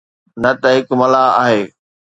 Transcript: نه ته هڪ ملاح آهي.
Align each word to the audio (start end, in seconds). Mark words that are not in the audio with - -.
نه 0.41 0.51
ته 0.61 0.67
هڪ 0.75 0.87
ملاح 0.99 1.27
آهي. 1.43 1.61